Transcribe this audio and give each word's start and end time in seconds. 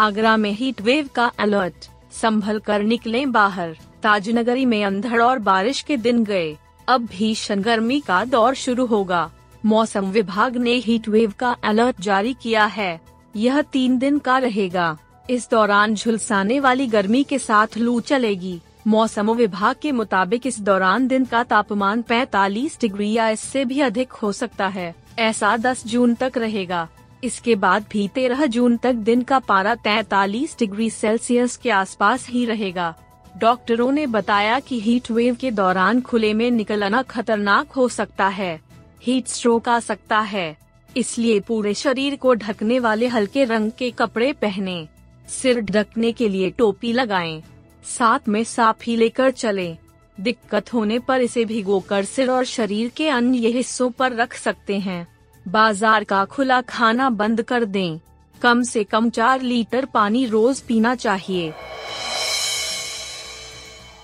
आगरा 0.00 0.36
में 0.36 0.52
heat 0.52 0.80
wave 0.80 1.08
का 1.14 1.24
alert 1.38 1.88
संभल 2.12 2.58
कर 2.58 2.82
निकले 2.82 3.26
बाहर। 3.26 3.76
ताजनगरी 4.02 4.64
में 4.64 4.84
अंधड़ 4.84 5.22
और 5.22 5.38
बारिश 5.38 5.80
के 5.80 5.96
दिन 5.96 6.24
गए। 6.24 6.56
अब 6.88 7.06
भीषण 7.06 7.60
गर्मी 7.60 8.00
का 8.00 8.24
दौर 8.24 8.54
शुरू 8.54 8.86
होगा। 8.86 9.30
मौसम 9.64 10.10
विभाग 10.10 10.56
ने 10.56 10.74
हीट 10.74 11.08
वेव 11.08 11.32
का 11.38 11.50
अलर्ट 11.64 12.00
जारी 12.00 12.36
किया 12.42 12.64
है। 12.64 13.00
यह 13.36 13.62
तीन 13.62 13.98
दिन 13.98 14.18
का 14.18 14.38
रहेगा। 14.38 14.98
इस 15.30 15.50
दौरान 15.50 15.94
झुलसाने 15.94 16.60
वाली 16.60 16.86
गर्मी 16.86 17.22
के 17.22 17.38
साथ 17.38 17.76
लू 17.76 18.00
चलेगी। 18.00 18.60
मौसम 18.86 19.30
विभाग 19.30 19.76
के 19.82 19.92
मुताबिक 19.92 20.46
इस 20.46 20.60
दौरान 20.60 21.08
दिन 21.08 21.24
का 21.24 21.42
तापमान 21.42 22.02
45 22.02 22.80
डिग्री 22.80 23.12
या 23.12 23.28
इससे 23.28 23.64
भी 23.64 23.80
अधिक 23.80 24.12
हो 24.12 24.32
सकता 24.32 24.68
है। 24.68 24.94
ऐसा 25.18 25.56
10 25.56 25.86
जून 25.86 26.14
तक 26.14 26.32
रहेगा। 26.36 26.88
इसके 27.24 27.54
बाद 27.54 27.84
भी 27.90 28.06
तेरह 28.08 28.44
जून 28.46 28.76
तक 28.76 28.92
दिन 28.92 29.22
का 29.22 29.38
पारा 29.38 29.74
तैतालीस 29.74 30.56
डिग्री 30.58 30.88
सेल्सियस 30.90 31.56
के 31.56 31.70
आसपास 31.70 32.26
ही 32.28 32.44
रहेगा। 32.44 32.94
डॉक्टरों 33.38 33.90
ने 33.92 34.06
बताया 34.06 34.58
कि 34.60 34.80
हीट 34.80 35.10
वेव 35.10 35.34
के 35.34 35.50
दौरान 35.50 36.00
खुले 36.00 36.32
में 36.34 36.50
निकलना 36.50 37.02
खतरनाक 37.02 37.72
हो 37.72 37.88
सकता 37.88 38.28
है। 38.28 38.60
हीट 39.02 39.26
स्ट्रोक 39.26 39.68
आ 39.68 39.78
सकता 39.80 40.18
है। 40.20 40.56
इसलिए 40.96 41.40
पूरे 41.40 41.74
शरीर 41.74 42.16
को 42.16 42.34
ढकने 42.34 42.78
वाले 42.78 43.06
हल्के 43.06 43.44
रंग 43.44 43.70
के 43.70 43.90
कपड़े 43.90 44.32
पहने। 44.32 44.86
सिर 45.28 45.60
ढकने 45.60 46.12
के 46.12 46.28
लिए 46.28 46.50
टोपी 46.50 46.92
लगाएँ, 46.92 47.42
साथ 47.88 48.28
में 48.28 48.42
साफी 48.44 48.96
लेकर 48.96 49.30
चलें। 49.30 49.76
दिक्कत 50.18 50.72
होने 50.74 50.98
पर 50.98 51.20
इसे 51.20 51.44
भिगोकर 51.44 52.04
सिर 52.04 52.30
और 52.30 52.44
शरीर 52.44 52.88
के 52.88 53.08
अन्य 53.08 53.48
हिस्सों 53.48 53.90
पर 53.90 54.12
रख 54.12 54.34
सकते 54.34 54.78
हैं। 54.78 55.06
बाज़ार 55.48 56.04
का 56.04 56.24
खुला 56.24 56.60
खाना 56.60 57.10
बंद 57.10 57.42
कर 57.42 57.64
दें। 57.64 57.98
कम 58.42 58.62
से 58.62 58.84
कम 58.84 59.10
चार 59.10 59.42
लीटर 59.42 59.84
पानी 59.84 60.24
रोज 60.26 60.60
पीना 60.60 60.94
चाहिए। 60.94 61.52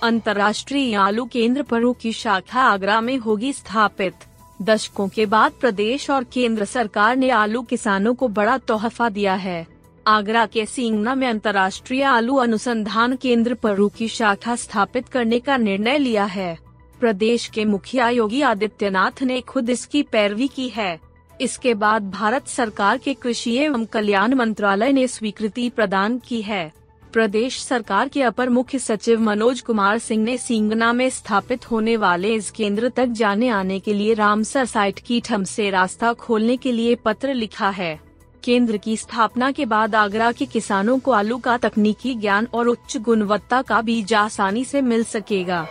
अंतर्राष्ट्रीय 0.03 0.95
आलू 0.95 1.25
केंद्र 1.25 1.63
परू 1.63 1.93
की 1.93 2.13
शाखा 2.13 2.63
आगरा 2.63 3.01
में 3.01 3.17
होगी 3.17 3.53
स्थापित। 3.53 4.15
दशकों 4.63 5.09
के 5.09 5.27
बाद 5.27 5.53
प्रदेश 5.53 6.11
और 6.11 6.25
केंद्र 6.25 6.65
सरकार 6.65 7.17
ने 7.17 7.31
आलू 7.31 7.63
किसानों 7.63 8.15
को 8.15 8.29
बड़ा 8.29 8.59
तोहफा 8.59 9.09
दिया 9.09 9.35
है। 9.35 9.67
आगरा 10.07 10.45
के 10.47 10.67
सिंगना 10.67 11.15
में 11.15 11.27
अंतर्राष्ट्रीय 11.29 12.03
आलू 12.03 12.37
अनुसंधान 12.37 13.17
केंद्र 13.17 13.55
परू 13.55 13.89
की 13.89 14.09
शाखा 14.09 14.57
स्थापित 14.57 15.09
करने 15.09 15.41
का 15.41 15.57
निर्णय 15.57 15.99
लिया 15.99 16.25
है। 16.25 16.57
प्रदेश 17.01 17.47
के 17.47 17.65
मुखिया 17.65 18.09
योगी 18.09 18.43
आदित्यनाथ 18.43 19.23
ने 19.23 19.41
खुद 19.41 19.71
इसकी 19.71 20.03
पैरवी 20.03 20.49
की 20.49 20.69
है। 20.69 20.99
इसके 21.41 21.75
बाद 21.75 22.11
भारत 22.11 22.49
सरकार 22.49 22.99
के 22.99 23.15
कृषि 23.15 23.57
एवं 23.57 23.85
कल्याण 23.85 24.35
मंत्रालय 24.35 24.93
ने 24.93 25.07
स्वीकृति 25.07 25.69
प्रदान 25.71 26.19
की 26.19 26.41
है। 26.43 26.73
प्रदेश 27.13 27.59
सरकार 27.63 28.09
के 28.09 28.23
अपर 28.23 28.49
मुख्य 28.49 28.79
सचिव 28.79 29.21
मनोज 29.21 29.61
कुमार 29.61 29.99
सिंह 29.99 30.25
ने 30.25 30.37
सिंगना 30.39 30.93
में 30.93 31.09
स्थापित 31.11 31.71
होने 31.71 31.97
वाले 31.97 32.35
इस 32.35 32.51
केंद्र 32.51 32.89
तक 32.89 33.07
जाने 33.07 33.49
आने 33.49 33.79
के 33.81 33.95
लिए 33.95 34.15
रामसर 34.15 34.65
साइट 34.65 34.99
की 34.99 35.21
ठम 35.21 35.45
से 35.45 35.71
रास्ता 35.71 36.13
खोलने 36.13 36.57
के 36.57 36.73
लिए 36.73 36.95
पत्र 36.95 37.35
लिखा 37.35 37.71
है। 37.71 37.99
केंद्र 38.45 38.77
की 38.77 38.97
स्थापना 38.97 39.51
के 39.53 39.65
बाद 39.67 39.95
आगरा 39.95 40.33
के 40.33 40.47
किसानों 40.47 40.99
को 40.99 41.11
आलू 41.11 41.39
का 41.39 41.57
तकनीकी 41.57 42.15
ज्ञान 42.15 42.49
और 42.55 42.69
उच्च 42.69 42.97
गुणवत्ता 42.97 43.63
का 43.63 43.81
बीज 43.83 44.15
आसानी 44.15 44.65
से 44.65 44.81
मिल 44.81 45.05
सकेगा। 45.05 45.67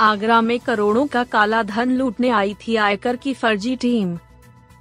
आगरा 0.00 0.40
में 0.40 0.60
करोड़ों 0.60 1.06
का 1.06 1.24
काला 1.24 1.62
धन 1.62 1.90
लूटने 1.90 2.28
आई 2.28 2.54
थी 2.54 2.76
आयकर 2.76 3.16
की 3.16 3.34
फर्जी 3.34 3.76
टीम। 3.76 4.18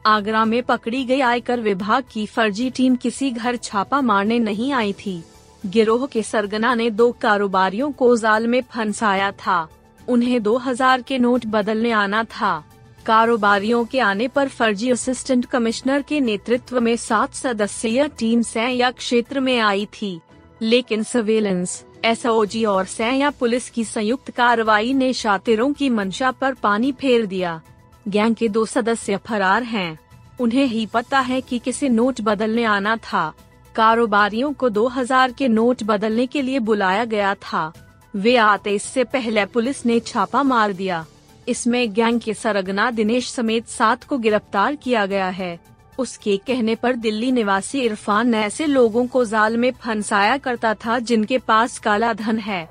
आगरा 0.06 0.46
में 0.46 0.64
पकड़ी 0.64 1.06
गई 1.06 1.22
आयकर 1.22 1.60
विभाग 1.60 2.04
की 2.12 2.26
फर्जी 2.26 2.70
टीम 2.70 2.96
किसी 2.96 3.32
घर 3.32 3.56
छापा 3.56 4.02
मारने 4.02 4.40
नहीं 4.40 4.74
आई 4.74 4.94
थी। 4.94 5.24
गिरोह 5.66 6.06
के 6.06 6.24
सरगना 6.24 6.74
ने 6.74 6.90
दो 6.90 7.12
कारोबारियों 7.12 7.92
को 7.92 8.18
जाल 8.18 8.48
में 8.48 8.62
फंसाया 8.62 9.32
था। 9.32 9.68
उन्हें 10.10 10.44
2000 10.44 11.02
के 11.02 11.18
नोट 11.18 11.46
बदलने 11.46 11.92
आना 11.92 12.24
था। 12.24 12.64
कारोबारियों 13.06 13.86
के 13.86 14.00
आने 14.00 14.28
पर 14.28 14.48
फर्जी 14.48 14.92
असिस्टेंट 14.92 15.46
कमिश्नर 15.46 16.02
के 16.02 16.20
नेतृत्व 16.20 16.82
में 16.82 16.96
सात 16.96 17.34
सदस्यीय 17.34 18.08
टीम 18.08 18.42
सैया 18.42 18.92
क्षेत्र 18.92 19.40
में 19.40 19.60
आई 19.60 19.86
थी। 19.86 20.20
लेकिन 20.62 21.04
सर्वेलेंस 21.04 21.86
एसओजी 22.06 22.66
और 22.66 22.86
सैया 22.86 23.30
पुलिस 23.30 23.70
की 23.70 23.84
संयुक्त 23.84 24.32
कार्रवाई 24.32 24.94
ने 24.94 25.14
शातिरों 25.14 25.74
की 25.74 25.90
मंशा 25.90 26.32
पर 26.32 26.54
पानी 26.54 26.92
फेर 26.92 27.26
दिया। 27.26 27.62
गैंग 28.08 28.36
के 28.36 28.48
दो 28.50 28.66
सदस्य 28.66 29.18
फरार 29.18 29.64
हैं। 29.64 30.00
उन्हें 30.40 30.66
ही 30.66 30.86
पता 30.86 31.20
है 31.20 31.42
कि 31.42 31.60
किसे 31.60 31.90
नोट 31.90 32.22
बदलने 32.22 32.64
आना 32.64 32.96
था। 32.98 33.34
कारोबारियों 33.76 34.54
को 34.54 34.70
2000 34.70 35.32
के 35.32 35.48
नोट 35.48 35.84
बदलने 35.84 36.28
के 36.28 36.42
लिए 36.42 36.60
बुलाया 36.60 37.06
गया 37.06 37.36
था। 37.36 37.72
वे 38.16 38.36
आते 38.36 38.72
इससे 38.72 39.04
पहले 39.04 39.46
पुलिस 39.46 39.86
ने 39.86 40.00
छापा 40.00 40.44
मार 40.44 40.74
दिया। 40.74 41.06
इसमें 41.48 41.94
गैंग 41.94 42.20
के 42.20 42.34
सरगना 42.34 42.92
दिनेश 42.92 43.32
समेत 43.32 43.68
सात 43.68 44.04
को 44.04 44.18
गिरफ़्तार 44.18 44.76
किया 44.76 45.06
गया 45.06 45.30
है। 45.30 45.60
उसके 46.00 46.38
कहने 46.38 46.76
पर 46.76 46.96
दिल्ली 46.96 47.32
निवासी 47.32 47.82
इरफान 47.82 48.34
ऐसे 48.34 48.66
लोगों 48.66 49.08
को 49.08 49.26
जाल 49.26 49.58
में 49.58 49.72
फंसाया 49.72 50.38
करता 50.38 50.74
था 50.74 51.00
जिनके 51.00 51.38
पास 51.38 51.80
काला 51.80 52.14
धन 52.14 52.38
है। 52.38 52.70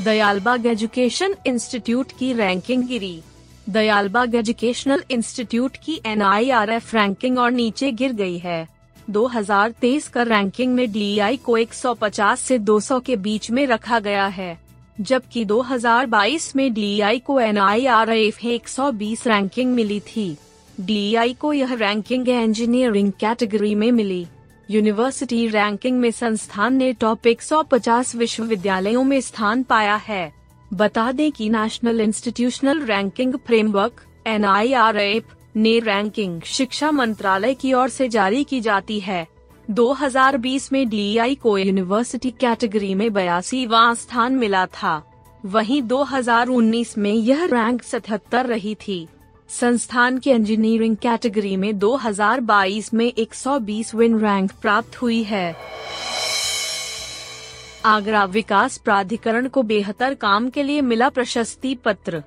दयालबाग 0.00 0.66
एजुकेशन 0.66 1.34
इंस्टीट्यूट 1.46 2.12
की 2.18 2.32
रैंकिंग 2.32 2.84
गिरी। 2.84 3.20
दयालबाग 3.68 4.34
एजुकेशनल 4.34 5.02
इंस्टीट्यूट 5.10 5.76
की 5.76 6.00
एनआईआरएफ 6.06 6.94
रैंकिंग 6.94 7.38
और 7.38 7.50
नीचे 7.50 7.92
गिर 7.92 8.12
गई 8.12 8.38
है। 8.38 8.68
2023 9.10 10.08
का 10.08 10.22
रैंकिंग 10.22 10.74
में 10.74 10.92
डी 10.92 11.36
को 11.36 11.56
150 11.56 12.40
से 12.40 12.58
200 12.58 13.00
के 13.00 13.16
बीच 13.16 13.50
में 13.50 13.66
रखा 13.66 13.98
गया 13.98 14.26
है, 14.26 14.58
जबकि 15.00 15.44
2022 15.44 16.56
में 16.56 16.72
डीआई 16.74 17.18
को 17.18 17.40
N 17.40 17.58
I 17.58 17.86
R 17.86 18.10
F 18.10 18.46
ranking 19.28 19.74
मिली 19.74 20.00
थी। 20.00 20.36
डीआई 20.80 21.32
को 21.32 21.52
यह 21.52 21.74
रैंकिंग 21.74 22.28
इंजीनियरिंग 22.28 23.12
कैटेगरी 23.12 23.74
में 23.74 23.92
मिली। 23.92 24.26
यूनिवर्सिटी 24.70 25.48
रैंकिंग 25.48 25.98
में 25.98 26.10
संस्थान 26.10 26.74
ने 26.74 26.92
टॉप 26.92 27.26
150 27.26 28.14
विश्वविद्यालयों 28.14 29.04
में 29.04 29.20
स्थान 29.20 29.62
पाया 29.62 29.96
है। 29.96 30.32
बता 30.74 31.12
दें 31.12 31.32
कि 31.32 31.48
national 31.48 32.00
institutional 32.00 32.80
ranking 32.80 33.34
framework 33.34 33.92
NIRF 34.26 35.24
ने 35.56 35.78
रैंकिंग 35.78 36.42
शिक्षा 36.42 36.90
मंत्रालय 36.90 37.54
की 37.54 37.72
ओर 37.72 37.88
से 37.88 38.08
जारी 38.08 38.44
की 38.44 38.60
जाती 38.60 39.00
है। 39.00 39.28
2020 39.70 40.72
में 40.72 40.88
डीआई 40.88 41.34
को 41.34 41.58
यूनिवर्सिटी 41.58 42.30
कैटेगरी 42.30 42.94
में 42.94 43.12
बयासी 43.12 43.68
स्थान 43.72 44.32
मिला 44.32 44.66
था। 44.66 45.02
वहीं 45.46 45.82
2019 45.82 46.98
में 46.98 47.12
यह 47.12 47.44
रैंक 47.44 47.82
77 47.82 48.46
रही 48.46 48.74
थी। 48.74 49.08
संस्थान 49.60 50.18
के 50.18 50.30
इंजीनियरिंग 50.30 50.96
कैटेगरी 50.96 51.56
में 51.56 51.78
2022 51.78 52.94
में 52.94 53.12
120 53.12 53.94
विन 53.94 54.18
रैंक 54.18 54.52
प्राप्त 54.52 55.02
हुई 55.02 55.22
है। 55.22 55.56
आगरा 57.84 58.24
विकास 58.24 58.76
प्राधिकरण 58.76 59.48
को 59.48 59.62
बेहतर 59.62 60.14
काम 60.14 60.50
के 60.50 60.62
लिए 60.62 60.80
मिला 60.80 61.08
प्रशस्ति 61.08 61.74
पत्र। 61.74 62.22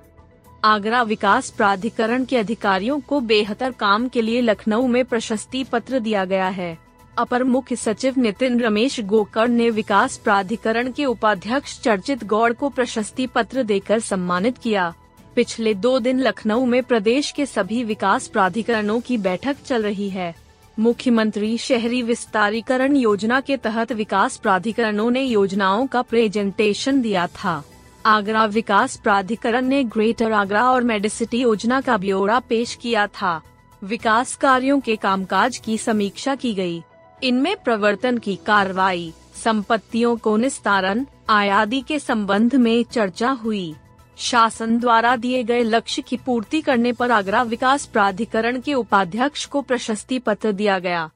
आगरा 0.64 1.02
विकास 1.02 1.50
प्राधिकरण 1.50 2.24
के 2.24 2.36
अधिकारियों 2.36 3.00
को 3.00 3.20
बेहतर 3.20 3.70
काम 3.70 4.08
के 4.08 4.22
लिए 4.22 4.40
लखनऊ 4.40 4.86
में 4.86 5.04
प्रशस्ति 5.04 5.64
पत्र 5.64 5.98
दिया 5.98 6.24
गया 6.24 6.48
है। 6.48 6.78
अपर 7.18 7.44
मुख्य 7.44 7.76
सचिव 7.76 8.14
नितिन 8.18 8.60
रमेश 8.60 9.00
गोकर 9.00 9.48
ने 9.48 9.70
विकास 9.70 10.16
प्राधिकरण 10.16 10.92
के 10.92 11.04
उपाध्यक्ष 11.04 11.80
चर्चित 11.80 12.24
गौड़ 12.24 12.52
को 12.52 12.68
प्रशस्ति 12.68 13.26
पत्र 13.26 13.62
देकर 13.62 14.00
सम्मानित 14.00 14.58
किया। 14.58 14.94
पिछले 15.36 15.74
दो 15.74 15.98
दिन 15.98 16.20
लखनऊ 16.20 16.64
में 16.64 16.82
प्रदेश 16.82 17.30
के 17.30 17.46
सभी 17.46 17.84
विकास 17.84 18.26
प्राधिकरणों 18.26 19.00
की 19.00 19.18
बैठक 19.18 19.56
चल 19.66 19.82
रही 19.82 20.08
है। 20.08 20.34
मुख्यमंत्री 20.78 21.58
शहरी 21.58 22.02
विस्तारीकरण 22.02 22.96
योजना 22.96 23.40
के 23.40 23.56
तहत 23.56 23.92
विकास 23.92 24.36
प्राधिकरणों 24.36 25.10
ने 25.10 25.22
योजनाओं 25.22 25.86
का 25.86 26.02
प्रेजेंटेशन 26.02 27.02
दिया 27.02 27.26
था। 27.26 27.62
आगरा 28.06 28.44
विकास 28.44 28.96
प्राधिकरण 28.96 29.66
ने 29.66 29.84
ग्रेटर 29.84 30.32
आगरा 30.32 30.70
और 30.70 30.82
मेडिसिटी 30.82 31.40
योजना 31.40 31.80
का 31.80 31.96
ब्यौरा 31.96 32.38
पेश 32.38 32.74
किया 32.74 33.06
था। 33.06 33.40
विकास 33.84 34.36
कार्यों 34.36 34.80
के 34.80 34.96
कामकाज 34.96 35.56
की 35.56 35.78
समीक्षा 35.78 36.34
की 36.34 36.54
गई। 36.54 36.82
इनमें 37.22 37.56
प्रवर्तन 37.56 38.18
की 38.18 38.36
कार्रवाई, 38.36 39.12
संपत्तियों 39.44 40.16
को 40.16 40.36
निस्तारण, 40.36 41.06
आयादी 41.28 41.80
के 41.80 41.98
संबंध 41.98 42.54
में 42.54 42.84
चर्चा 42.84 43.30
हुई। 43.30 43.74
शासन 44.18 44.78
द्वारा 44.78 45.16
दिए 45.16 45.42
गए 45.44 45.62
लक्ष्य 45.62 46.02
की 46.02 46.16
पूर्ति 46.16 46.60
करने 46.60 46.92
पर 46.92 47.10
आगरा 47.10 47.42
विकास 47.42 47.86
प्राधिकरण 47.86 48.60
के 48.60 48.74
उपाध्यक्ष 48.74 49.46
को 49.46 49.62
प्रशस्ति 49.62 50.18
पत्र 50.18 50.52
दिया 50.52 50.78
गया। 50.78 51.10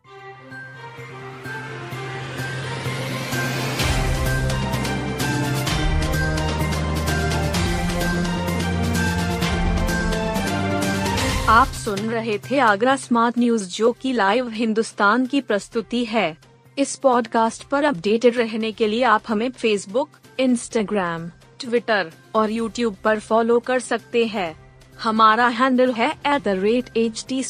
आप 11.49 11.67
सुन 11.67 11.99
रहे 11.99 12.39
थे 12.39 12.59
आगरा 12.59 12.97
स्मार्ट 12.97 13.39
न्यूज़ 13.39 13.69
जो 13.69 13.93
की 13.93 14.13
लाइव 14.13 14.49
हिंदुस्तान 14.49 15.27
की 15.27 15.41
प्रस्तुति 15.41 16.05
है। 16.05 16.37
इस 16.79 16.97
पॉडकास्ट 16.97 17.65
पर 17.65 17.85
अपडेटेड 17.85 18.37
रहने 18.37 18.73
के 18.73 18.87
लिए 18.87 19.03
आप 19.03 19.23
हमें 19.29 19.51
फेसबुक 19.51 20.09
इंस्टाग्राम 20.39 21.31
ट्विटर 21.61 22.11
और 22.35 22.51
यूट्यूब 22.51 22.97
पर 23.05 23.19
फॉलो 23.19 23.59
कर 23.59 23.81
सकते 23.81 24.25
हैं। 24.27 24.55
हमारा 25.03 25.47
हैंडल 25.47 25.93
है 25.93 26.11
at 26.11 26.43
the 26.43 26.49
rate 26.49 26.91
H 26.97 27.25
T 27.29 27.43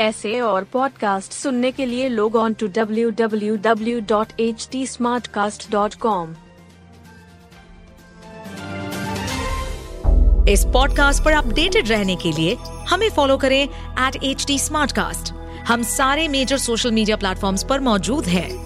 ऐसे 0.00 0.40
और 0.40 0.64
पॉडकास्ट 0.64 1.32
सुनने 1.32 1.70
के 1.72 1.86
लिए 1.86 2.08
log 2.08 2.36
on 2.36 2.54
to 2.54 2.66
W 2.66 3.10
W 3.10 3.56
W 3.56 4.00
dot 4.00 4.40
H 4.40 4.68
T 4.72 4.86
dot 5.70 5.94
com 5.94 6.34
इस 10.48 10.64
पॉडकास्ट 10.64 11.24
पर 11.24 11.32
अपडेटेड 11.32 11.88
रहने 11.88 12.16
के 12.16 12.32
लिए 12.32 12.54
हमें 12.88 13.08
फॉलो 13.10 13.36
करें 13.36 13.62
एट 13.62 14.16
एच 14.24 15.32
हम 15.68 15.82
सारे 15.82 16.28
मेजर 16.28 16.58
सोशल 16.58 16.92
मीडिया 16.92 17.16
प्लेटफॉर्म्स 17.16 17.64
पर 17.64 17.80
मौजूद 17.80 18.24
हैं। 18.24 18.65